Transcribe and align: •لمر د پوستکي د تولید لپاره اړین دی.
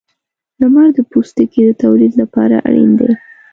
•لمر 0.59 0.87
د 0.97 0.99
پوستکي 1.11 1.61
د 1.67 1.71
تولید 1.83 2.13
لپاره 2.21 2.55
اړین 2.67 2.91
دی. 2.99 3.11